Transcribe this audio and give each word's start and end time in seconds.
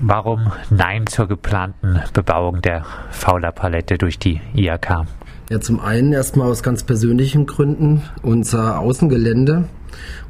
Warum 0.00 0.52
Nein 0.70 1.06
zur 1.08 1.26
geplanten 1.26 2.00
Bebauung 2.12 2.62
der 2.62 2.84
Fauler-Palette 3.10 3.98
durch 3.98 4.18
die 4.18 4.40
IAK? 4.54 5.06
Ja, 5.50 5.60
zum 5.60 5.80
einen 5.80 6.12
erstmal 6.12 6.48
aus 6.48 6.62
ganz 6.62 6.84
persönlichen 6.84 7.46
Gründen. 7.46 8.02
Unser 8.22 8.78
Außengelände 8.78 9.64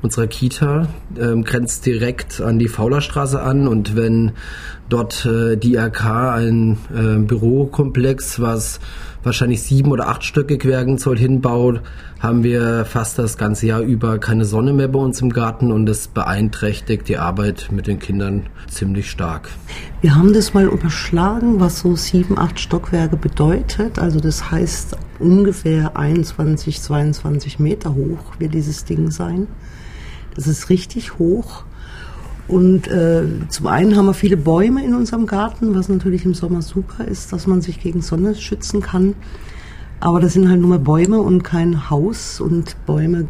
unserer 0.02 0.26
Kita 0.26 0.88
ähm, 1.18 1.44
grenzt 1.44 1.86
direkt 1.86 2.40
an 2.40 2.58
die 2.58 2.68
Faulerstraße 2.68 3.40
an 3.40 3.68
und 3.68 3.96
wenn 3.96 4.32
dort 4.88 5.26
äh, 5.26 5.56
die 5.56 5.74
IAK 5.74 6.04
ein 6.04 6.78
äh, 6.94 7.18
Bürokomplex, 7.18 8.40
was 8.40 8.80
wahrscheinlich 9.22 9.62
sieben 9.62 9.90
oder 9.90 10.08
achtstöckig 10.08 10.64
werden 10.64 10.98
soll, 10.98 11.18
hinbaut, 11.18 11.82
haben 12.20 12.42
wir 12.42 12.84
fast 12.84 13.18
das 13.18 13.36
ganze 13.36 13.66
Jahr 13.66 13.80
über 13.80 14.18
keine 14.18 14.44
Sonne 14.44 14.72
mehr 14.72 14.88
bei 14.88 14.98
uns 14.98 15.20
im 15.20 15.30
Garten 15.30 15.70
und 15.70 15.86
das 15.86 16.08
beeinträchtigt 16.08 17.08
die 17.08 17.18
Arbeit 17.18 17.68
mit 17.70 17.86
den 17.86 17.98
Kindern 17.98 18.46
ziemlich 18.68 19.10
stark. 19.10 19.50
Wir 20.00 20.14
haben 20.14 20.32
das 20.32 20.54
mal 20.54 20.66
überschlagen, 20.66 21.60
was 21.60 21.80
so 21.80 21.94
sieben, 21.96 22.38
acht 22.38 22.58
Stockwerke 22.58 23.16
bedeutet. 23.16 23.98
Also 23.98 24.20
das 24.20 24.50
heißt 24.50 24.96
ungefähr 25.18 25.96
21, 25.96 26.80
22 26.80 27.58
Meter 27.58 27.94
hoch 27.94 28.38
wird 28.38 28.54
dieses 28.54 28.84
Ding 28.84 29.10
sein. 29.10 29.46
Das 30.38 30.46
ist 30.46 30.70
richtig 30.70 31.18
hoch. 31.18 31.64
Und 32.46 32.86
äh, 32.86 33.24
zum 33.48 33.66
einen 33.66 33.96
haben 33.96 34.06
wir 34.06 34.14
viele 34.14 34.36
Bäume 34.36 34.84
in 34.84 34.94
unserem 34.94 35.26
Garten, 35.26 35.74
was 35.74 35.88
natürlich 35.88 36.24
im 36.24 36.32
Sommer 36.32 36.62
super 36.62 37.04
ist, 37.04 37.32
dass 37.32 37.48
man 37.48 37.60
sich 37.60 37.80
gegen 37.80 38.02
Sonne 38.02 38.36
schützen 38.36 38.80
kann. 38.80 39.16
Aber 39.98 40.20
das 40.20 40.34
sind 40.34 40.48
halt 40.48 40.60
nur 40.60 40.70
mal 40.70 40.78
Bäume 40.78 41.20
und 41.20 41.42
kein 41.42 41.90
Haus 41.90 42.40
und 42.40 42.76
Bäume 42.86 43.26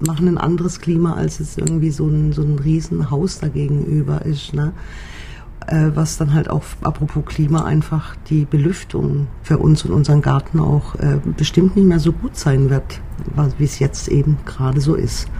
machen 0.00 0.28
ein 0.28 0.36
anderes 0.36 0.80
Klima, 0.80 1.14
als 1.14 1.40
es 1.40 1.56
irgendwie 1.56 1.90
so 1.90 2.06
ein, 2.08 2.34
so 2.34 2.42
ein 2.42 2.58
Riesenhaus 2.58 3.38
dagegenüber 3.38 4.26
ist. 4.26 4.52
Ne? 4.52 4.74
Äh, 5.66 5.92
was 5.94 6.18
dann 6.18 6.34
halt 6.34 6.50
auch, 6.50 6.62
apropos 6.82 7.24
Klima, 7.24 7.64
einfach 7.64 8.16
die 8.28 8.44
Belüftung 8.44 9.28
für 9.42 9.56
uns 9.56 9.82
und 9.86 9.92
unseren 9.92 10.20
Garten 10.20 10.60
auch 10.60 10.94
äh, 10.96 11.20
bestimmt 11.38 11.74
nicht 11.74 11.86
mehr 11.86 12.00
so 12.00 12.12
gut 12.12 12.36
sein 12.36 12.68
wird, 12.68 13.00
wie 13.56 13.64
es 13.64 13.78
jetzt 13.78 14.08
eben 14.08 14.36
gerade 14.44 14.82
so 14.82 14.94
ist. 14.94 15.30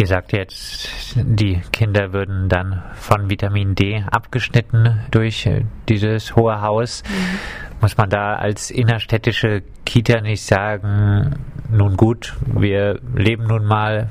Ihr 0.00 0.06
sagt 0.06 0.32
jetzt, 0.32 0.88
die 1.14 1.60
Kinder 1.72 2.14
würden 2.14 2.48
dann 2.48 2.82
von 2.94 3.28
Vitamin 3.28 3.74
D 3.74 4.02
abgeschnitten 4.10 5.00
durch 5.10 5.44
äh, 5.44 5.66
dieses 5.90 6.34
hohe 6.36 6.62
Haus. 6.62 7.02
Mhm. 7.06 7.82
Muss 7.82 7.98
man 7.98 8.08
da 8.08 8.36
als 8.36 8.70
innerstädtische 8.70 9.62
Kita 9.84 10.22
nicht 10.22 10.42
sagen, 10.42 11.34
nun 11.70 11.98
gut, 11.98 12.34
wir 12.46 12.98
leben 13.14 13.46
nun 13.46 13.66
mal 13.66 14.10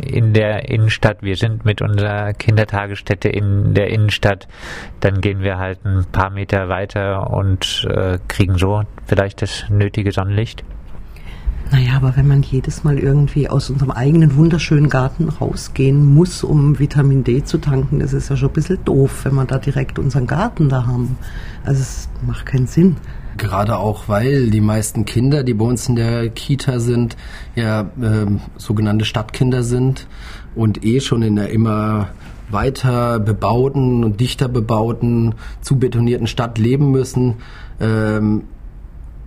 in 0.00 0.34
der 0.34 0.68
Innenstadt, 0.68 1.20
wir 1.20 1.34
sind 1.34 1.64
mit 1.64 1.82
unserer 1.82 2.32
Kindertagesstätte 2.32 3.28
in 3.28 3.74
der 3.74 3.88
Innenstadt, 3.90 4.46
dann 5.00 5.20
gehen 5.20 5.40
wir 5.40 5.58
halt 5.58 5.84
ein 5.84 6.04
paar 6.12 6.30
Meter 6.30 6.68
weiter 6.68 7.32
und 7.32 7.84
äh, 7.90 8.18
kriegen 8.28 8.56
so 8.56 8.84
vielleicht 9.06 9.42
das 9.42 9.68
nötige 9.68 10.12
Sonnenlicht? 10.12 10.62
Naja, 11.74 11.96
aber 11.96 12.16
wenn 12.16 12.28
man 12.28 12.44
jedes 12.44 12.84
Mal 12.84 13.00
irgendwie 13.00 13.48
aus 13.48 13.68
unserem 13.68 13.90
eigenen 13.90 14.36
wunderschönen 14.36 14.88
Garten 14.88 15.28
rausgehen 15.28 16.06
muss, 16.06 16.44
um 16.44 16.78
Vitamin 16.78 17.24
D 17.24 17.42
zu 17.42 17.58
tanken, 17.58 17.98
das 17.98 18.12
ist 18.12 18.30
ja 18.30 18.36
schon 18.36 18.50
ein 18.50 18.52
bisschen 18.52 18.84
doof, 18.84 19.24
wenn 19.24 19.34
wir 19.34 19.44
da 19.44 19.58
direkt 19.58 19.98
unseren 19.98 20.28
Garten 20.28 20.68
da 20.68 20.86
haben. 20.86 21.18
Also 21.64 21.80
es 21.80 22.08
macht 22.24 22.46
keinen 22.46 22.68
Sinn. 22.68 22.94
Gerade 23.38 23.76
auch, 23.76 24.06
weil 24.06 24.50
die 24.50 24.60
meisten 24.60 25.04
Kinder, 25.04 25.42
die 25.42 25.52
bei 25.52 25.64
uns 25.64 25.88
in 25.88 25.96
der 25.96 26.28
Kita 26.28 26.78
sind, 26.78 27.16
ja 27.56 27.80
äh, 27.80 28.26
sogenannte 28.56 29.04
Stadtkinder 29.04 29.64
sind 29.64 30.06
und 30.54 30.84
eh 30.84 31.00
schon 31.00 31.22
in 31.22 31.34
der 31.34 31.50
immer 31.50 32.10
weiter 32.52 33.18
bebauten 33.18 34.04
und 34.04 34.20
dichter 34.20 34.46
bebauten, 34.46 35.34
zu 35.60 35.76
betonierten 35.76 36.28
Stadt 36.28 36.56
leben 36.56 36.92
müssen. 36.92 37.38
Ähm, 37.80 38.44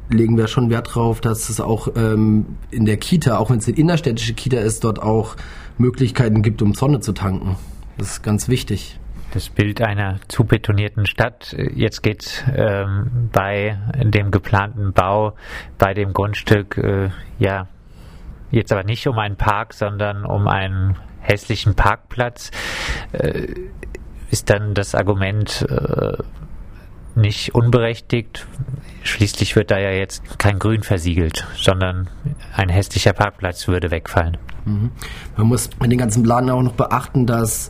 legen 0.09 0.38
wir 0.38 0.47
schon 0.47 0.69
Wert 0.69 0.95
drauf, 0.95 1.22
dass 1.22 1.50
es 1.50 1.59
auch 1.59 1.89
ähm, 1.95 2.58
in 2.72 2.86
der 2.86 2.97
Kita, 2.97 3.38
auch 3.38 3.50
wenn 3.50 3.59
es 3.59 3.68
eine 3.68 3.78
innerstädtische 3.78 4.34
Kita 4.34 4.57
ist, 4.57 4.84
dort 4.84 5.01
auch 5.01 5.35
Möglichkeiten 5.78 6.41
gibt, 6.41 6.62
um 6.62 6.73
Sonne 6.73 7.00
zu 7.00 7.13
tanken. 7.13 7.56
Das 7.97 8.12
ist 8.12 8.23
ganz 8.23 8.47
wichtig. 8.47 9.00
Das 9.31 9.50
Bild 9.50 9.81
einer 9.81 10.19
zu 10.29 10.46
betonierten 10.46 11.06
Stadt. 11.06 11.56
Jetzt 11.75 12.01
geht 12.01 12.46
ähm, 12.56 13.29
bei 13.34 13.78
dem 14.01 14.31
geplanten 14.31 14.94
Bau, 14.94 15.34
bei 15.78 15.94
dem 15.94 16.13
Grundstück, 16.13 16.78
äh, 16.78 17.09
ja, 17.38 17.67
jetzt 18.51 18.72
aber 18.72 18.84
nicht 18.84 19.06
um 19.07 19.19
einen 19.19 19.35
Park, 19.35 19.73
sondern 19.73 20.25
um 20.25 20.47
einen 20.47 20.96
hässlichen 21.19 21.75
Parkplatz. 21.75 22.51
Äh, 23.12 23.47
ist 24.29 24.50
dann 24.50 24.73
das 24.73 24.96
Argument, 24.96 25.66
äh, 25.69 26.17
nicht 27.17 27.55
unberechtigt. 27.55 28.47
Schließlich 29.03 29.55
wird 29.55 29.72
da 29.72 29.79
ja 29.79 29.91
jetzt 29.91 30.38
kein 30.38 30.59
Grün 30.59 30.83
versiegelt, 30.83 31.47
sondern 31.55 32.09
ein 32.55 32.69
hässlicher 32.69 33.13
Parkplatz 33.13 33.67
würde 33.67 33.91
wegfallen. 33.91 34.38
Mhm. 34.66 34.91
Man 35.35 35.47
muss 35.47 35.69
in 35.83 35.89
den 35.89 36.00
ganzen 36.00 36.23
Plan 36.23 36.50
auch 36.50 36.61
noch 36.61 36.73
beachten, 36.73 37.25
dass 37.25 37.69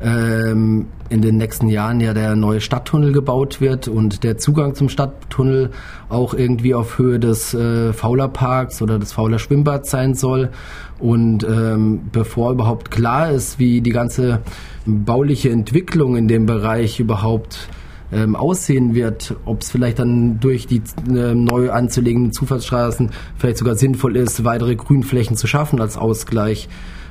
ähm, 0.00 0.86
in 1.08 1.22
den 1.22 1.36
nächsten 1.36 1.68
Jahren 1.68 2.00
ja 2.00 2.12
der 2.12 2.36
neue 2.36 2.60
Stadttunnel 2.60 3.12
gebaut 3.12 3.60
wird 3.60 3.88
und 3.88 4.24
der 4.24 4.38
Zugang 4.38 4.74
zum 4.74 4.88
Stadttunnel 4.88 5.70
auch 6.08 6.34
irgendwie 6.34 6.74
auf 6.74 6.98
Höhe 6.98 7.18
des 7.18 7.54
äh, 7.54 7.92
Fauler 7.92 8.32
oder 8.80 8.98
des 8.98 9.12
Fauler 9.12 9.38
Schwimmbads 9.38 9.90
sein 9.90 10.14
soll. 10.14 10.50
Und 10.98 11.44
ähm, 11.44 12.02
bevor 12.12 12.52
überhaupt 12.52 12.90
klar 12.90 13.30
ist, 13.30 13.58
wie 13.58 13.80
die 13.80 13.90
ganze 13.90 14.40
bauliche 14.84 15.50
Entwicklung 15.50 16.16
in 16.16 16.28
dem 16.28 16.46
Bereich 16.46 17.00
überhaupt 17.00 17.68
ähm, 18.12 18.36
aussehen 18.36 18.94
wird, 18.94 19.36
ob 19.44 19.62
es 19.62 19.70
vielleicht 19.70 19.98
dann 19.98 20.40
durch 20.40 20.66
die 20.66 20.82
äh, 21.08 21.34
neu 21.34 21.70
anzulegenden 21.70 22.32
Zufahrtsstraßen 22.32 23.10
vielleicht 23.36 23.58
sogar 23.58 23.74
sinnvoll 23.74 24.16
ist, 24.16 24.44
weitere 24.44 24.76
Grünflächen 24.76 25.36
zu 25.36 25.46
schaffen 25.46 25.80
als 25.80 25.96
Ausgleich. 25.96 26.68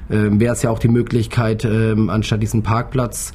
Ähm, 0.10 0.40
wäre 0.40 0.54
es 0.54 0.62
ja 0.62 0.70
auch 0.70 0.78
die 0.78 0.88
Möglichkeit, 0.88 1.66
ähm, 1.66 2.12
anstatt 2.12 2.42
diesen 2.42 2.62
Parkplatz 2.62 3.34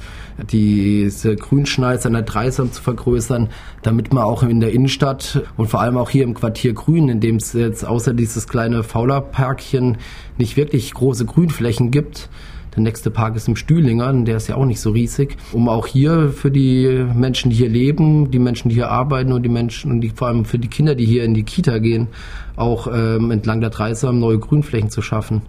diese 0.49 1.35
Grünschneize 1.35 2.07
an 2.07 2.13
der 2.13 2.21
Dreisam 2.21 2.71
zu 2.71 2.81
vergrößern, 2.81 3.49
damit 3.81 4.13
man 4.13 4.23
auch 4.23 4.43
in 4.43 4.61
der 4.61 4.71
Innenstadt 4.71 5.43
und 5.57 5.67
vor 5.67 5.81
allem 5.81 5.97
auch 5.97 6.09
hier 6.09 6.23
im 6.23 6.33
Quartier 6.33 6.73
Grün, 6.73 7.09
in 7.09 7.19
dem 7.19 7.35
es 7.35 7.51
jetzt 7.51 7.85
außer 7.85 8.13
dieses 8.13 8.47
kleine 8.47 8.83
Faulerparkchen 8.83 9.97
nicht 10.37 10.55
wirklich 10.55 10.93
große 10.93 11.25
Grünflächen 11.25 11.91
gibt, 11.91 12.29
der 12.75 12.83
nächste 12.83 13.11
Park 13.11 13.35
ist 13.35 13.47
im 13.47 13.55
Stühlinger, 13.55 14.13
der 14.13 14.37
ist 14.37 14.47
ja 14.47 14.55
auch 14.55 14.65
nicht 14.65 14.79
so 14.79 14.91
riesig, 14.91 15.37
um 15.51 15.67
auch 15.67 15.87
hier 15.87 16.29
für 16.29 16.51
die 16.51 17.05
Menschen, 17.13 17.51
die 17.51 17.57
hier 17.57 17.69
leben, 17.69 18.31
die 18.31 18.39
Menschen, 18.39 18.69
die 18.69 18.75
hier 18.75 18.89
arbeiten 18.89 19.33
und 19.33 19.43
die 19.43 19.49
Menschen 19.49 19.91
und 19.91 20.01
die, 20.01 20.09
vor 20.09 20.27
allem 20.27 20.45
für 20.45 20.57
die 20.57 20.69
Kinder, 20.69 20.95
die 20.95 21.05
hier 21.05 21.23
in 21.23 21.33
die 21.33 21.43
Kita 21.43 21.79
gehen, 21.79 22.07
auch 22.55 22.87
ähm, 22.87 23.31
entlang 23.31 23.59
der 23.59 23.71
Dreisam 23.71 24.19
neue 24.19 24.39
Grünflächen 24.39 24.89
zu 24.89 25.01
schaffen. 25.01 25.41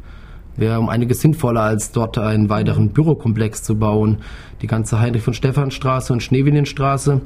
Wäre 0.57 0.79
um 0.79 0.89
einiges 0.89 1.21
sinnvoller, 1.21 1.63
als 1.63 1.93
dort 1.93 2.19
einen 2.19 2.49
weiteren 2.49 2.91
Bürokomplex 2.91 3.63
zu 3.63 3.77
bauen. 3.77 4.19
Die 4.61 4.67
ganze 4.67 5.01
Heinrich 5.01 5.23
von 5.23 5.35
Stephanstraße 5.35 6.13
und 6.13 6.23
Schneewinenstraße 6.23 7.21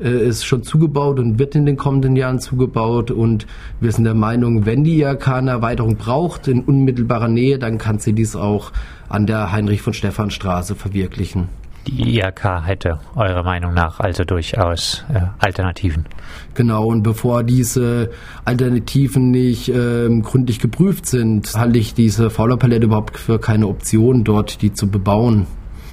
äh, 0.00 0.28
ist 0.28 0.44
schon 0.44 0.62
zugebaut 0.62 1.18
und 1.18 1.38
wird 1.38 1.54
in 1.54 1.66
den 1.66 1.76
kommenden 1.76 2.16
Jahren 2.16 2.38
zugebaut. 2.38 3.10
Und 3.10 3.46
wir 3.80 3.92
sind 3.92 4.04
der 4.04 4.14
Meinung, 4.14 4.66
wenn 4.66 4.84
die 4.84 5.00
IHK 5.00 5.28
eine 5.28 5.50
Erweiterung 5.52 5.96
braucht 5.96 6.48
in 6.48 6.60
unmittelbarer 6.60 7.28
Nähe, 7.28 7.58
dann 7.58 7.78
kann 7.78 7.98
sie 7.98 8.12
dies 8.12 8.36
auch 8.36 8.72
an 9.08 9.26
der 9.26 9.52
Heinrich 9.52 9.82
von 9.82 9.94
Stephan 9.94 10.30
Straße 10.30 10.74
verwirklichen. 10.74 11.48
Die 11.86 12.18
IHK 12.18 12.66
hätte 12.66 12.98
eurer 13.14 13.44
Meinung 13.44 13.72
nach 13.72 14.00
also 14.00 14.24
durchaus 14.24 15.04
äh, 15.12 15.20
Alternativen. 15.38 16.06
Genau, 16.54 16.84
und 16.86 17.02
bevor 17.02 17.44
diese 17.44 18.10
Alternativen 18.44 19.30
nicht 19.30 19.68
äh, 19.68 20.08
gründlich 20.20 20.58
geprüft 20.58 21.06
sind, 21.06 21.54
halte 21.54 21.78
ich 21.78 21.94
diese 21.94 22.30
Faulerpalette 22.30 22.86
überhaupt 22.86 23.18
für 23.18 23.38
keine 23.38 23.68
Option, 23.68 24.24
dort 24.24 24.62
die 24.62 24.72
zu 24.72 24.90
bebauen. 24.90 25.46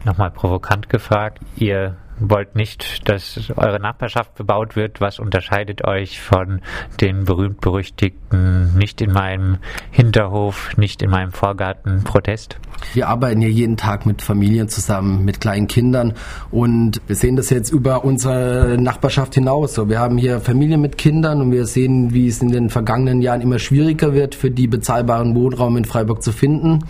Nochmal 0.06 0.32
provokant 0.32 0.90
gefragt, 0.90 1.40
ihr 1.56 1.96
wollt 2.30 2.56
nicht, 2.56 3.08
dass 3.10 3.52
eure 3.56 3.80
Nachbarschaft 3.80 4.36
bebaut 4.36 4.76
wird. 4.76 5.02
Was 5.02 5.20
unterscheidet 5.20 5.86
euch 5.86 6.20
von 6.22 6.62
den 7.02 7.26
berühmt-berüchtigten 7.26 8.78
nicht 8.78 9.02
in 9.02 9.12
meinem 9.12 9.58
Hinterhof, 9.92 10.76
nicht 10.78 11.02
in 11.02 11.10
meinem 11.10 11.32
Vorgarten 11.32 12.04
Protest? 12.04 12.58
Wir 12.94 13.08
arbeiten 13.08 13.42
hier 13.42 13.52
jeden 13.52 13.78
Tag 13.78 14.06
mit 14.06 14.22
Familien 14.22 14.68
zusammen, 14.68 15.24
mit 15.26 15.40
kleinen 15.40 15.68
Kindern 15.68 16.14
und 16.52 17.02
wir 17.08 17.16
sehen 17.16 17.36
das 17.36 17.50
jetzt 17.50 17.72
über 17.72 18.04
unsere 18.04 18.78
Nachbarschaft 18.80 19.36
hinaus. 19.36 19.78
Wir 19.88 20.00
haben 20.00 20.18
hier 20.18 20.40
Familien 20.40 20.82
mit 20.82 20.98
Kindern 20.98 21.42
und 21.42 21.52
wir 21.52 21.66
sehen, 21.66 22.14
wie 22.14 22.28
es 22.28 22.42
in 22.42 22.52
den 22.52 22.70
vergangenen 22.70 23.22
Jahren 23.22 23.42
immer 23.42 23.60
schwieriger 23.60 24.14
wird, 24.14 24.36
für 24.36 24.52
die 24.52 24.68
bezahlbaren 24.68 25.36
Wohnraum 25.36 25.78
in 25.78 25.86
Freiburg 25.86 26.24
zu 26.24 26.32
finden. 26.32 26.86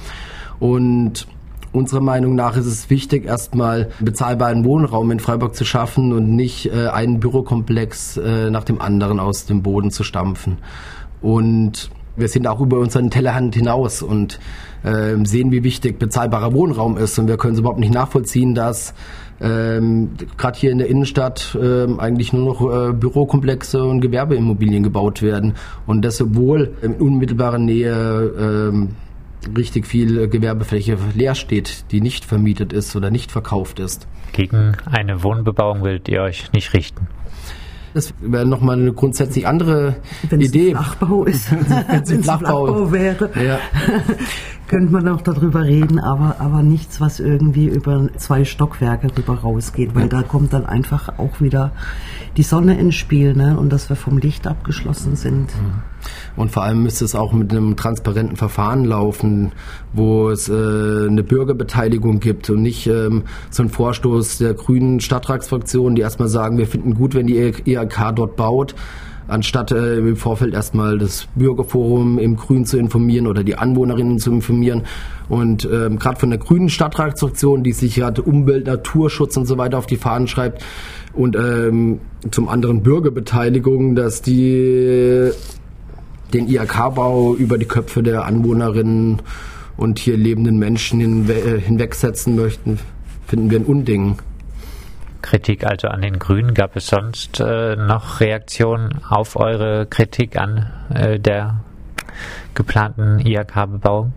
Und 0.60 1.28
Unserer 1.74 2.02
Meinung 2.02 2.36
nach 2.36 2.56
ist 2.56 2.68
es 2.68 2.92
wichtig, 2.92 3.26
erstmal 3.26 3.90
bezahlbaren 4.00 4.64
Wohnraum 4.64 5.10
in 5.10 5.20
Freiburg 5.20 5.56
zu 5.56 5.66
schaffen 5.66 6.14
und 6.14 6.36
nicht 6.36 6.68
äh, 6.68 6.88
einen 6.88 7.20
Bürokomplex 7.20 8.18
äh, 8.18 8.52
nach 8.52 8.64
dem 8.64 8.80
anderen 8.80 9.20
aus 9.20 9.48
dem 9.48 9.64
Boden 9.64 9.90
zu 9.90 10.04
stampfen. 10.04 10.60
Und 11.22 11.90
wir 12.16 12.28
sind 12.28 12.46
auch 12.46 12.62
über 12.62 12.78
unseren 12.78 13.10
Tellerhand 13.10 13.56
hinaus 13.56 14.04
und 14.04 14.40
äh, 14.84 15.16
sehen, 15.26 15.52
wie 15.52 15.64
wichtig 15.64 15.98
bezahlbarer 15.98 16.54
Wohnraum 16.54 16.96
ist. 16.96 17.18
Und 17.18 17.28
wir 17.28 17.38
können 17.38 17.54
es 17.54 17.60
überhaupt 17.60 17.80
nicht 17.80 17.94
nachvollziehen, 17.94 18.54
dass 18.54 18.94
ähm, 19.42 20.12
gerade 20.38 20.60
hier 20.60 20.72
in 20.72 20.78
der 20.78 20.90
Innenstadt 20.90 21.58
ähm, 21.60 22.00
eigentlich 22.00 22.34
nur 22.34 22.46
noch 22.46 22.62
äh, 22.62 22.94
Bürokomplexe 22.94 23.84
und 23.84 24.02
Gewerbeimmobilien 24.02 24.84
gebaut 24.84 25.24
werden. 25.24 25.56
Und 25.88 26.06
das 26.06 26.18
sowohl 26.18 26.76
in 26.84 26.94
unmittelbarer 26.94 27.58
Nähe 27.58 28.70
ähm, 28.70 28.90
richtig 29.58 29.88
viel 29.88 30.28
Gewerbefläche 30.28 30.98
leer 31.16 31.36
steht, 31.36 31.86
die 31.92 32.02
nicht 32.02 32.26
vermietet 32.26 32.74
ist 32.74 32.96
oder 32.96 33.10
nicht 33.12 33.32
verkauft 33.32 33.80
ist. 33.80 34.08
Gegen 34.32 34.76
eine 34.86 35.24
Wohnbebauung 35.24 35.84
willt 35.84 36.08
ihr 36.10 36.22
euch 36.24 36.52
nicht 36.54 36.74
richten. 36.74 37.08
Das 37.94 38.12
wäre 38.22 38.46
nochmal 38.48 38.80
eine 38.80 38.92
grundsätzlich 38.92 39.46
andere 39.46 39.98
Wenn 40.28 40.42
Idee. 40.42 40.72
es 40.72 40.78
ein 40.78 40.84
Flachbau 40.84 41.26
ist, 41.26 41.52
Wenn 41.52 42.02
es 42.04 42.10
ein 42.12 42.24
Flachbau 42.24 42.92
wäre, 42.92 43.30
Ja. 43.40 43.60
Könnte 44.68 44.92
man 44.92 45.08
auch 45.08 45.22
darüber 45.22 45.64
reden, 45.64 46.00
aber, 46.00 46.38
aber 46.40 46.64
nichts, 46.64 47.02
was 47.02 47.20
irgendwie 47.20 47.68
über 47.68 48.08
zwei 48.18 48.46
Stockwerke 48.46 49.10
rüber 49.18 49.40
rausgeht, 49.40 49.96
weil 49.96 50.08
da 50.08 50.24
kommt 50.24 50.54
dann 50.54 50.66
einfach 50.66 51.20
auch 51.20 51.42
wieder 51.42 51.72
die 52.38 52.44
Sonne 52.44 52.80
ins 52.80 52.96
Spiel 52.96 53.36
ne? 53.36 53.58
und 53.58 53.72
dass 53.72 53.90
wir 53.90 53.96
vom 53.96 54.18
Licht 54.18 54.48
abgeschlossen 54.48 55.16
sind. 55.16 55.52
Und 56.36 56.52
vor 56.52 56.64
allem 56.64 56.84
müsste 56.84 57.06
es 57.06 57.16
auch 57.16 57.34
mit 57.34 57.52
einem 57.52 57.76
transparenten 57.76 58.36
Verfahren 58.36 58.84
laufen, 58.86 59.52
wo 59.94 60.30
es 60.30 60.50
äh, 60.50 60.54
eine 60.54 61.24
Bürgerbeteiligung 61.24 62.20
gibt 62.20 62.50
und 62.50 62.62
nicht 62.62 62.88
ähm, 62.88 63.24
so 63.50 63.64
ein 63.64 63.70
Vorstoß 63.70 64.40
der 64.40 64.54
grünen 64.54 65.00
Stadtratsfraktion, 65.00 65.96
die 65.96 66.02
erstmal 66.02 66.30
sagen, 66.30 66.58
wir 66.58 66.68
finden 66.68 66.96
gut, 66.96 67.14
wenn 67.16 67.28
die 67.28 67.38
IHK 67.38 68.16
dort 68.16 68.36
baut, 68.36 68.76
anstatt 69.28 69.72
äh, 69.72 69.98
im 69.98 70.16
Vorfeld 70.16 70.54
erstmal 70.54 70.98
das 70.98 71.28
Bürgerforum 71.36 72.20
im 72.20 72.36
Grün 72.36 72.66
zu 72.66 72.78
informieren 72.78 73.28
oder 73.28 73.44
die 73.44 73.56
Anwohnerinnen 73.56 74.20
zu 74.20 74.32
informieren. 74.32 74.84
Und 75.30 75.68
ähm, 75.72 76.00
gerade 76.00 76.20
von 76.20 76.30
der 76.30 76.40
grünen 76.40 76.70
Stadtratsfraktion, 76.70 77.64
die 77.64 77.74
sich 77.74 77.96
ja 77.96 78.12
Umwelt, 78.24 78.68
Naturschutz 78.68 79.38
und 79.38 79.46
so 79.46 79.58
weiter 79.58 79.78
auf 79.78 79.86
die 79.86 79.98
Fahnen 79.98 80.28
schreibt, 80.28 80.64
und 81.14 81.36
ähm, 81.36 82.00
zum 82.32 82.50
anderen 82.50 82.82
Bürgerbeteiligung, 82.82 83.96
dass 83.96 84.22
die 84.22 85.30
den 86.34 86.48
IHK-Bau 86.48 87.36
über 87.36 87.60
die 87.60 87.68
Köpfe 87.68 88.02
der 88.02 88.26
Anwohnerinnen 88.26 89.22
und 89.78 90.00
hier 90.00 90.18
lebenden 90.18 90.58
Menschen 90.58 91.00
hinwe 91.00 91.34
äh, 91.34 91.60
hinwegsetzen 91.60 92.36
möchten, 92.36 92.80
finden 93.28 93.52
wir 93.52 93.60
ein 93.60 93.66
Unding. 93.66 94.18
Kritik 95.34 95.66
also 95.66 95.88
an 95.88 96.04
den 96.04 96.20
Grünen. 96.20 96.54
Gab 96.54 96.76
es 96.76 96.86
sonst 96.86 97.40
äh, 97.40 97.76
noch 97.76 98.20
Reaktionen 98.20 99.00
auf 99.10 99.36
eure 99.36 99.88
Kritik 99.88 100.40
an 100.40 100.68
äh, 100.94 101.20
der 101.20 101.62
geplanten 102.54 103.20
IHK-Bebauung? 103.20 104.14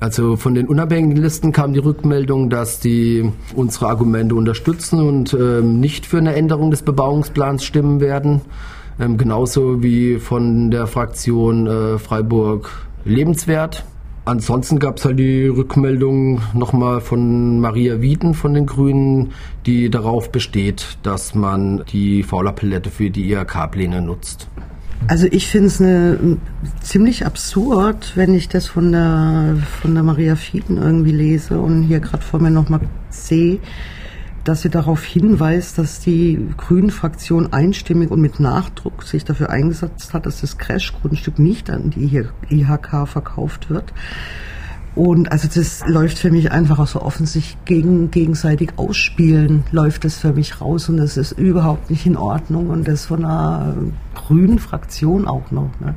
Also 0.00 0.34
von 0.34 0.56
den 0.56 0.66
unabhängigen 0.66 1.22
Listen 1.22 1.52
kam 1.52 1.74
die 1.74 1.78
Rückmeldung, 1.78 2.50
dass 2.50 2.80
die 2.80 3.30
unsere 3.54 3.86
Argumente 3.86 4.34
unterstützen 4.34 5.00
und 5.00 5.32
ähm, 5.32 5.78
nicht 5.78 6.06
für 6.06 6.18
eine 6.18 6.34
Änderung 6.34 6.72
des 6.72 6.82
Bebauungsplans 6.82 7.62
stimmen 7.62 8.00
werden. 8.00 8.40
Ähm, 8.98 9.16
genauso 9.16 9.80
wie 9.80 10.18
von 10.18 10.72
der 10.72 10.88
Fraktion 10.88 11.68
äh, 11.68 11.98
Freiburg 11.98 12.88
lebenswert. 13.04 13.84
Ansonsten 14.28 14.78
gab 14.78 14.98
es 14.98 15.06
halt 15.06 15.18
die 15.18 15.46
Rückmeldung 15.46 16.42
nochmal 16.52 17.00
von 17.00 17.60
Maria 17.60 18.02
Wieten 18.02 18.34
von 18.34 18.52
den 18.52 18.66
Grünen, 18.66 19.32
die 19.64 19.88
darauf 19.88 20.30
besteht, 20.30 20.98
dass 21.02 21.34
man 21.34 21.82
die 21.90 22.22
Faulerpalette 22.22 22.90
für 22.90 23.08
die 23.08 23.32
IHK-Pläne 23.32 24.02
nutzt. 24.02 24.46
Also 25.06 25.26
ich 25.30 25.46
finde 25.46 25.68
es 25.68 25.80
eine, 25.80 26.36
ziemlich 26.82 27.24
absurd, 27.24 28.12
wenn 28.16 28.34
ich 28.34 28.50
das 28.50 28.66
von 28.66 28.92
der, 28.92 29.56
von 29.80 29.94
der 29.94 30.02
Maria 30.02 30.36
Fieden 30.36 30.76
irgendwie 30.76 31.12
lese 31.12 31.58
und 31.58 31.84
hier 31.84 32.00
gerade 32.00 32.22
vor 32.22 32.38
mir 32.38 32.50
nochmal 32.50 32.80
sehe, 33.08 33.60
dass 34.48 34.62
sie 34.62 34.70
darauf 34.70 35.04
hinweist, 35.04 35.76
dass 35.76 36.00
die 36.00 36.48
Grünen-Fraktion 36.56 37.52
einstimmig 37.52 38.10
und 38.10 38.22
mit 38.22 38.40
Nachdruck 38.40 39.02
sich 39.02 39.22
dafür 39.26 39.50
eingesetzt 39.50 40.14
hat, 40.14 40.24
dass 40.24 40.40
das 40.40 40.56
Crash-Grundstück 40.56 41.38
nicht 41.38 41.68
an 41.68 41.90
die 41.90 42.24
IHK 42.48 43.06
verkauft 43.06 43.68
wird. 43.68 43.92
Und 44.94 45.30
also 45.30 45.48
das 45.54 45.86
läuft 45.86 46.18
für 46.18 46.30
mich 46.30 46.50
einfach 46.50 46.78
auch 46.78 46.86
so 46.86 47.02
offensichtlich 47.02 47.58
gegen, 47.66 48.10
gegenseitig 48.10 48.72
ausspielen, 48.76 49.64
läuft 49.70 50.06
das 50.06 50.16
für 50.16 50.32
mich 50.32 50.62
raus 50.62 50.88
und 50.88 50.96
das 50.96 51.18
ist 51.18 51.32
überhaupt 51.32 51.90
nicht 51.90 52.06
in 52.06 52.16
Ordnung 52.16 52.70
und 52.70 52.88
das 52.88 53.04
von 53.04 53.26
einer 53.26 53.76
grünen 54.14 54.58
Fraktion 54.58 55.28
auch 55.28 55.50
noch. 55.50 55.78
Ne? 55.78 55.94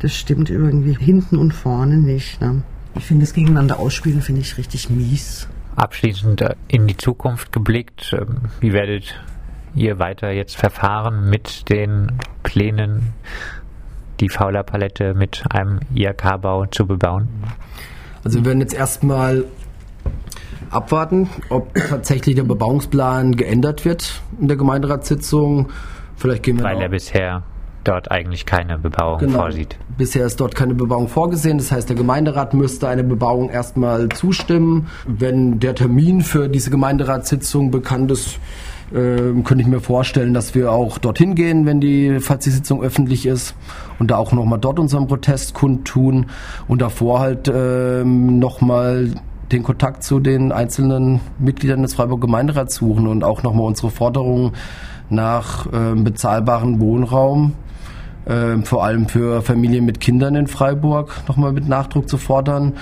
Das 0.00 0.12
stimmt 0.12 0.50
irgendwie 0.50 0.96
hinten 0.98 1.36
und 1.36 1.54
vorne 1.54 1.98
nicht. 1.98 2.40
Ne? 2.40 2.62
Ich 2.96 3.04
finde 3.04 3.24
das 3.24 3.32
gegeneinander 3.32 3.78
ausspielen, 3.78 4.22
finde 4.22 4.40
ich 4.40 4.58
richtig 4.58 4.90
mies. 4.90 5.46
Abschließend 5.76 6.40
äh, 6.40 6.54
in 6.68 6.86
die 6.86 6.96
Zukunft 6.96 7.52
geblickt, 7.52 8.12
äh, 8.12 8.26
wie 8.60 8.72
werdet 8.72 9.14
ihr 9.74 9.98
weiter 9.98 10.30
jetzt 10.30 10.56
verfahren 10.56 11.28
mit 11.28 11.68
den 11.68 12.12
Plänen, 12.42 13.12
die 14.20 14.30
Fauler-Palette 14.30 15.14
mit 15.14 15.44
einem 15.50 15.80
IHK-Bau 15.94 16.66
zu 16.66 16.86
bebauen? 16.86 17.28
Also 18.24 18.38
wir 18.38 18.46
werden 18.46 18.60
jetzt 18.60 18.74
erstmal 18.74 19.44
abwarten, 20.70 21.28
ob 21.50 21.74
tatsächlich 21.74 22.34
der 22.36 22.44
Bebauungsplan 22.44 23.36
geändert 23.36 23.84
wird 23.84 24.22
in 24.40 24.48
der 24.48 24.56
Gemeinderatssitzung. 24.56 25.68
Vielleicht 26.16 26.42
gehen 26.42 26.58
wir 26.58 26.64
Weil 26.64 26.80
er 26.80 26.88
bisher 26.88 27.42
dort 27.88 28.10
eigentlich 28.10 28.46
keine 28.46 28.78
Bebauung 28.78 29.18
Genau. 29.18 29.38
vorsieht. 29.40 29.76
Bisher 29.96 30.26
ist 30.26 30.40
dort 30.40 30.54
keine 30.54 30.74
Bebauung 30.74 31.08
vorgesehen. 31.08 31.58
Das 31.58 31.72
heißt, 31.72 31.88
der 31.88 31.96
Gemeinderat 31.96 32.54
müsste 32.54 32.88
eine 32.88 33.04
Bebauung 33.04 33.50
erstmal 33.50 34.08
zustimmen. 34.10 34.88
Wenn 35.06 35.58
der 35.60 35.74
Termin 35.74 36.22
für 36.22 36.48
diese 36.48 36.70
Gemeinderatssitzung 36.70 37.70
bekannt 37.70 38.10
ist, 38.10 38.38
ähm, 38.94 39.42
könnte 39.42 39.62
ich 39.62 39.68
mir 39.68 39.80
vorstellen, 39.80 40.32
dass 40.32 40.54
wir 40.54 40.70
auch 40.70 40.98
dorthin 40.98 41.34
gehen, 41.34 41.66
wenn 41.66 41.80
die, 41.80 42.20
falls 42.20 42.44
die 42.44 42.50
Sitzung 42.50 42.82
öffentlich 42.82 43.26
ist 43.26 43.54
und 43.98 44.10
da 44.12 44.16
auch 44.16 44.32
nochmal 44.32 44.60
dort 44.60 44.78
unseren 44.78 45.08
Protest 45.08 45.54
kundtun 45.54 46.26
und 46.68 46.80
davor 46.82 47.18
halt 47.20 47.50
ähm, 47.52 48.38
nochmal 48.38 49.10
den 49.50 49.62
Kontakt 49.62 50.02
zu 50.02 50.20
den 50.20 50.52
einzelnen 50.52 51.20
Mitgliedern 51.38 51.82
des 51.82 51.94
Freiburg 51.94 52.20
Gemeinderats 52.20 52.76
suchen 52.76 53.06
und 53.06 53.24
auch 53.24 53.42
nochmal 53.42 53.66
unsere 53.66 53.90
Forderungen 53.90 54.52
nach 55.10 55.66
ähm, 55.72 56.04
bezahlbaren 56.04 56.80
Wohnraum 56.80 57.54
ähm, 58.28 58.64
vor 58.64 58.84
allem 58.84 59.08
für 59.08 59.40
Familien 59.42 59.84
mit 59.84 60.00
Kindern 60.00 60.34
in 60.34 60.46
Freiburg 60.48 61.22
nochmal 61.28 61.52
mit 61.52 61.68
Nachdruck 61.68 62.08
zu 62.08 62.18
fordern 62.18 62.74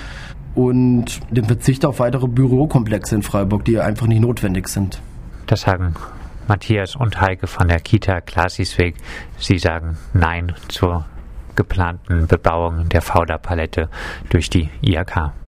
und 0.55 1.19
den 1.29 1.45
Verzicht 1.45 1.85
auf 1.85 1.99
weitere 1.99 2.27
Bürokomplexe 2.27 3.15
in 3.15 3.21
Freiburg, 3.21 3.65
die 3.65 3.79
einfach 3.79 4.07
nicht 4.07 4.21
notwendig 4.21 4.67
sind. 4.67 4.99
Das 5.45 5.61
sagen 5.61 5.93
Matthias 6.47 6.95
und 6.95 7.21
Heike 7.21 7.47
von 7.47 7.67
der 7.67 7.79
Kita 7.79 8.21
Klasisweg. 8.21 8.95
Sie 9.37 9.59
sagen 9.59 9.97
Nein 10.13 10.53
zur 10.67 11.05
geplanten 11.55 12.27
Bebauung 12.27 12.89
der 12.89 13.01
Fauder-Palette 13.01 13.89
durch 14.29 14.49
die 14.49 14.69
IHK. 14.81 15.31